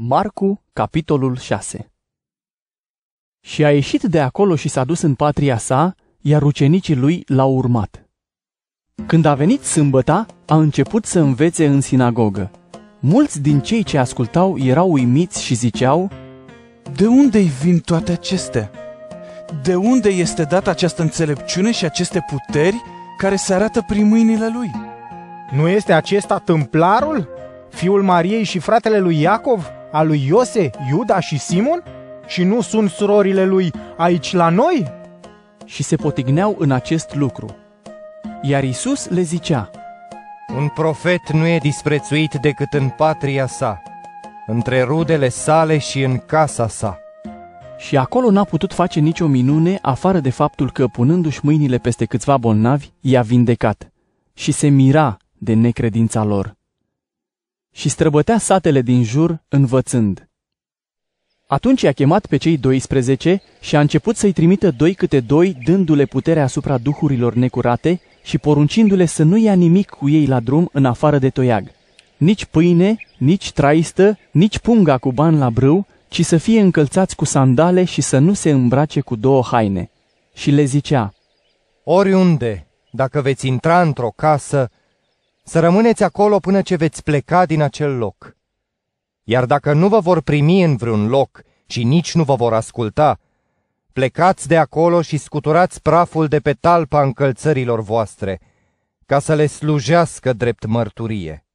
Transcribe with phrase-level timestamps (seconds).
[0.00, 1.92] Marcu, capitolul 6
[3.40, 7.56] Și a ieșit de acolo și s-a dus în patria sa, iar ucenicii lui l-au
[7.56, 8.08] urmat.
[9.06, 12.50] Când a venit sâmbăta, a început să învețe în sinagogă.
[13.00, 16.10] Mulți din cei ce ascultau erau uimiți și ziceau,
[16.96, 18.70] De unde îi vin toate acestea?
[19.62, 22.82] De unde este dată această înțelepciune și aceste puteri
[23.16, 24.70] care se arată prin mâinile lui?
[25.52, 27.28] Nu este acesta tâmplarul?
[27.70, 29.76] Fiul Mariei și fratele lui Iacov?
[29.92, 31.82] Al lui Iose, Iuda și Simon?
[32.26, 34.96] Și nu sunt surorile lui aici la noi?
[35.68, 37.56] și se potigneau în acest lucru.
[38.42, 39.70] Iar Isus le zicea,
[40.56, 43.82] Un profet nu e disprețuit decât în patria sa,
[44.46, 46.98] între rudele sale și în casa sa.
[47.78, 52.36] Și acolo n-a putut face nicio minune, afară de faptul că, punându-și mâinile peste câțiva
[52.36, 53.92] bolnavi, i-a vindecat.
[54.34, 56.57] Și se mira de necredința lor.
[57.78, 60.28] Și străbătea satele din jur, învățând.
[61.46, 66.04] Atunci i-a chemat pe cei 12 și a început să-i trimită doi câte doi, dându-le
[66.04, 70.84] puterea asupra duhurilor necurate și poruncindu-le să nu ia nimic cu ei la drum în
[70.84, 71.70] afară de toiag.
[72.16, 77.24] Nici pâine, nici traistă, nici punga cu bani la brâu, ci să fie încălțați cu
[77.24, 79.90] sandale și să nu se îmbrace cu două haine.
[80.34, 81.14] Și le zicea,
[81.84, 84.70] Oriunde, dacă veți intra într-o casă,
[85.48, 88.36] să rămâneți acolo până ce veți pleca din acel loc.
[89.24, 93.18] Iar dacă nu vă vor primi în vreun loc și nici nu vă vor asculta,
[93.92, 98.40] plecați de acolo și scuturați praful de pe talpa încălțărilor voastre,
[99.06, 101.46] ca să le slujească drept mărturie.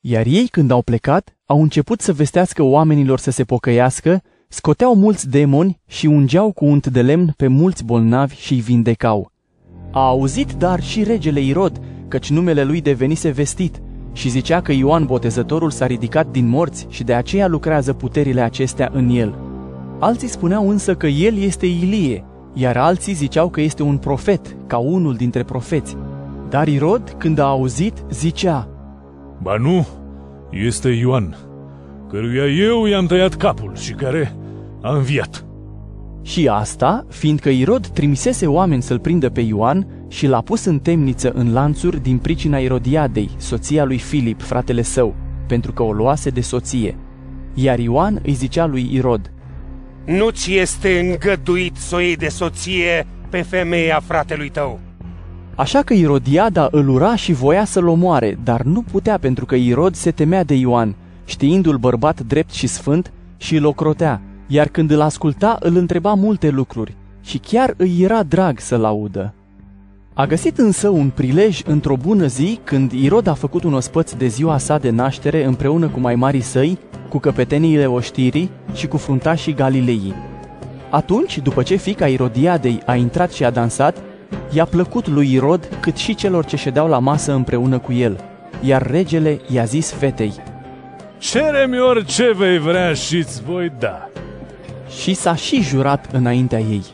[0.00, 5.28] Iar ei, când au plecat, au început să vestească oamenilor să se pocăiască, scoteau mulți
[5.28, 9.32] demoni și ungeau cu unt de lemn pe mulți bolnavi și îi vindecau.
[9.90, 11.80] A auzit dar și regele Irod,
[12.12, 13.82] căci numele lui devenise vestit,
[14.12, 18.90] și zicea că Ioan Botezătorul s-a ridicat din morți și de aceea lucrează puterile acestea
[18.92, 19.34] în el.
[19.98, 22.24] Alții spuneau însă că el este Ilie,
[22.54, 25.96] iar alții ziceau că este un profet, ca unul dintre profeți.
[26.48, 28.68] Dar Irod, când a auzit, zicea,
[29.42, 29.86] Ba nu,
[30.50, 31.36] este Ioan,
[32.08, 34.36] căruia eu i-am tăiat capul și care
[34.82, 35.44] a înviat.
[36.22, 41.30] Și asta, fiindcă Irod trimisese oameni să-l prindă pe Ioan și l-a pus în temniță
[41.34, 45.14] în lanțuri din pricina Irodiadei, soția lui Filip, fratele său,
[45.46, 46.96] pentru că o luase de soție.
[47.54, 49.32] Iar Ioan îi zicea lui Irod,
[50.04, 54.80] Nu ți este îngăduit să o iei de soție pe femeia fratelui tău.
[55.54, 59.94] Așa că Irodiada îl ura și voia să-l omoare, dar nu putea pentru că Irod
[59.94, 65.00] se temea de Ioan, știindu-l bărbat drept și sfânt, și îl ocrotea, iar când îl
[65.00, 69.34] asculta îl întreba multe lucruri și chiar îi era drag să-l audă.
[70.14, 74.26] A găsit însă un prilej într-o bună zi când Irod a făcut un ospăț de
[74.26, 76.78] ziua sa de naștere împreună cu mai marii săi,
[77.08, 80.14] cu căpeteniile oștirii și cu fruntașii Galilei.
[80.90, 83.96] Atunci, după ce fica Irodiadei a intrat și a dansat,
[84.50, 88.20] i-a plăcut lui Irod cât și celor ce ședeau la masă împreună cu el,
[88.60, 90.32] iar regele i-a zis fetei,
[91.18, 94.08] Cere-mi orice vei vrea și îți voi da.
[95.02, 96.84] și s-a și jurat înaintea ei.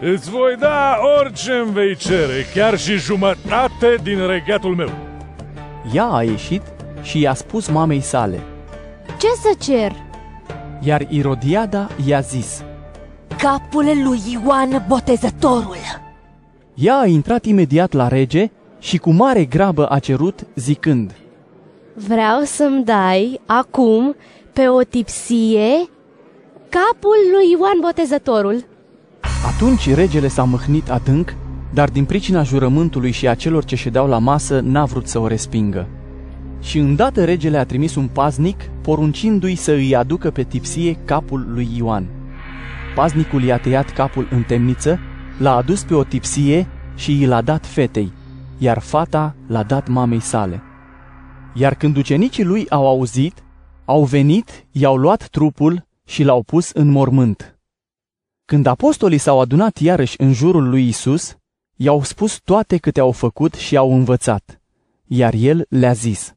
[0.00, 4.90] Îți voi da orice îmi vei cere, chiar și jumătate din regatul meu.
[5.92, 6.62] Ea a ieșit
[7.02, 8.40] și i-a spus mamei sale,
[9.18, 9.92] Ce să cer?
[10.80, 12.62] iar Irodiada i-a zis.
[13.38, 15.76] Capul lui Ioan Botezătorul.
[16.74, 21.14] Ea a intrat imediat la rege și cu mare grabă a cerut, zicând,
[21.94, 24.16] Vreau să-mi dai acum
[24.52, 25.88] pe o tipsie
[26.68, 28.64] capul lui Ioan Botezătorul.
[29.46, 31.34] Atunci regele s-a mâhnit adânc,
[31.72, 35.26] dar din pricina jurământului și a celor ce ședeau la masă n-a vrut să o
[35.26, 35.88] respingă.
[36.60, 41.68] Și îndată regele a trimis un paznic, poruncindu-i să îi aducă pe tipsie capul lui
[41.76, 42.06] Ioan.
[42.94, 44.98] Paznicul i-a tăiat capul în temniță,
[45.38, 48.12] l-a adus pe o tipsie și i l-a dat fetei,
[48.58, 50.62] iar fata l-a dat mamei sale.
[51.54, 53.42] Iar când ucenicii lui au auzit,
[53.84, 57.57] au venit, i-au luat trupul și l-au pus în mormânt.
[58.48, 61.36] Când apostolii s-au adunat iarăși în jurul lui Isus,
[61.76, 64.60] i-au spus toate câte au făcut și au învățat.
[65.06, 66.34] Iar el le-a zis,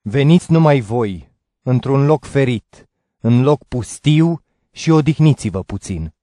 [0.00, 1.32] Veniți numai voi,
[1.62, 2.88] într-un loc ferit,
[3.20, 6.14] în loc pustiu și odihniți-vă puțin.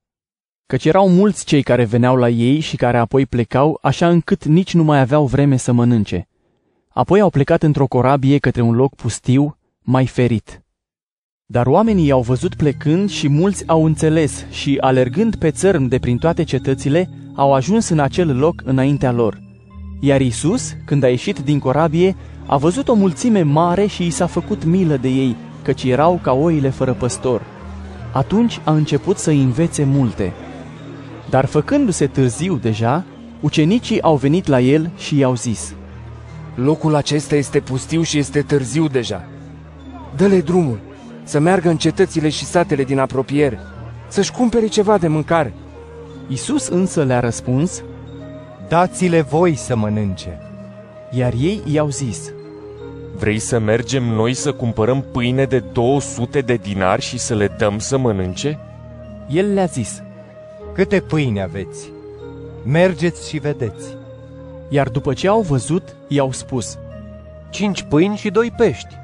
[0.66, 4.74] căci erau mulți cei care veneau la ei și care apoi plecau, așa încât nici
[4.74, 6.28] nu mai aveau vreme să mănânce.
[6.88, 10.63] Apoi au plecat într-o corabie către un loc pustiu, mai ferit.
[11.46, 16.18] Dar oamenii i-au văzut plecând și mulți au înțeles și, alergând pe țărm de prin
[16.18, 19.40] toate cetățile, au ajuns în acel loc înaintea lor.
[20.00, 24.26] Iar Isus, când a ieșit din corabie, a văzut o mulțime mare și i s-a
[24.26, 27.42] făcut milă de ei, căci erau ca oile fără păstor.
[28.12, 30.32] Atunci a început să învețe multe.
[31.30, 33.04] Dar făcându-se târziu deja,
[33.40, 35.74] ucenicii au venit la el și i-au zis,
[36.54, 39.28] Locul acesta este pustiu și este târziu deja.
[40.16, 40.78] Dă-le drumul,
[41.24, 43.58] să meargă în cetățile și satele din apropiere,
[44.08, 45.52] să-și cumpere ceva de mâncare.
[46.28, 47.82] Isus însă le-a răspuns,
[48.68, 50.38] Dați-le voi să mănânce.
[51.10, 52.32] iar ei i-au zis,
[53.16, 57.78] Vrei să mergem noi să cumpărăm pâine de 200 de dinari și să le dăm
[57.78, 58.58] să mănânce?
[59.28, 60.02] El le-a zis,
[60.74, 61.90] Câte pâine aveți?
[62.64, 63.96] Mergeți și vedeți.
[64.68, 66.78] iar după ce au văzut, i-au spus.
[67.50, 68.94] Cinci pâini și doi pești.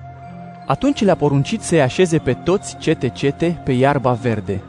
[0.70, 4.60] Atunci le-a poruncit să-i așeze pe toți cete-cete pe iarba verde.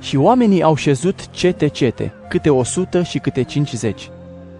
[0.00, 4.10] Și oamenii au șezut cete-cete, câte o sută și câte cincizeci.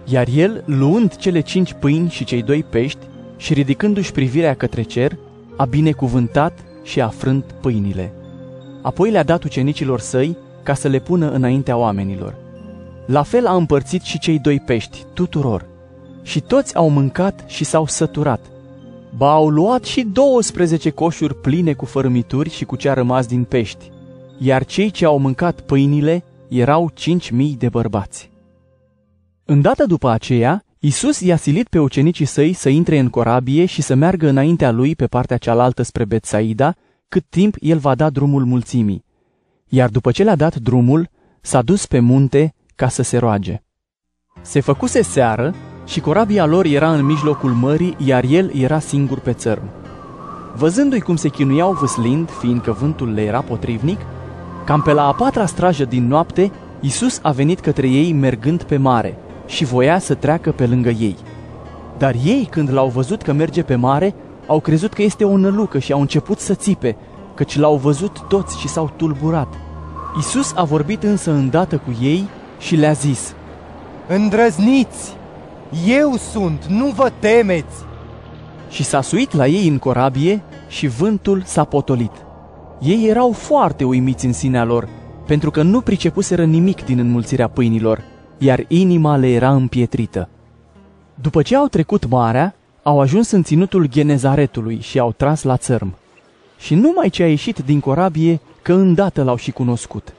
[0.05, 3.05] Iar el, luând cele cinci pâini și cei doi pești
[3.37, 5.17] și ridicându-și privirea către cer,
[5.55, 8.13] a binecuvântat și a frânt pâinile.
[8.81, 12.35] Apoi le-a dat ucenicilor săi ca să le pună înaintea oamenilor.
[13.05, 15.65] La fel a împărțit și cei doi pești tuturor.
[16.21, 18.39] Și toți au mâncat și s-au săturat.
[19.17, 23.43] Ba au luat și 12 coșuri pline cu fărâmituri și cu ce a rămas din
[23.43, 23.91] pești,
[24.37, 28.29] iar cei ce au mâncat pâinile erau 5.000 de bărbați.
[29.45, 33.95] Îndată după aceea, Isus i-a silit pe ucenicii săi să intre în corabie și să
[33.95, 36.75] meargă înaintea lui pe partea cealaltă spre Betsaida,
[37.09, 39.05] cât timp el va da drumul mulțimii.
[39.67, 41.09] Iar după ce le-a dat drumul,
[41.41, 43.63] s-a dus pe munte ca să se roage.
[44.41, 45.55] Se făcuse seară
[45.85, 49.63] și corabia lor era în mijlocul mării, iar el era singur pe țărm.
[50.55, 53.99] Văzându-i cum se chinuiau vâslind, fiindcă vântul le era potrivnic,
[54.65, 58.77] cam pe la a patra strajă din noapte, Isus a venit către ei mergând pe
[58.77, 61.15] mare și voia să treacă pe lângă ei.
[61.97, 64.13] Dar ei, când l-au văzut că merge pe mare,
[64.47, 66.95] au crezut că este o nălucă și au început să țipe,
[67.35, 69.53] căci l-au văzut toți și s-au tulburat.
[70.17, 72.27] Isus a vorbit însă îndată cu ei
[72.59, 73.33] și le-a zis,
[74.07, 75.19] Îndrăzniți!
[75.87, 77.89] Eu sunt, nu vă temeți!
[78.71, 82.11] și s-a suit la ei în corabie și vântul s-a potolit.
[82.81, 84.89] Ei erau foarte uimiți în sinea lor,
[85.27, 88.03] pentru că nu pricepuseră nimic din înmulțirea pâinilor,
[88.37, 90.29] iar inima le era împietrită.
[91.15, 95.93] După ce au trecut marea, au ajuns în ținutul Genezaretului și au tras la țărm.
[96.57, 100.13] Și numai ce a ieșit din corabie, că îndată l-au și cunoscut.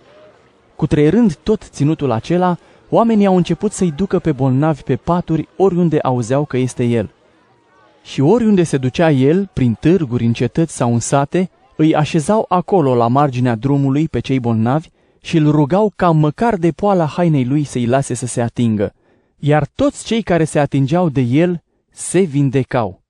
[0.77, 2.57] Cutreierând tot ținutul acela,
[2.95, 7.11] oamenii au început să-i ducă pe bolnavi pe paturi oriunde auzeau că este el.
[8.03, 12.95] Și oriunde se ducea el, prin târguri, în cetăți sau în sate, îi așezau acolo
[12.95, 14.89] la marginea drumului pe cei bolnavi
[15.21, 18.93] și îl rugau ca măcar de poala hainei lui să-i lase să se atingă,
[19.39, 23.02] iar toți cei care se atingeau de el se vindecau.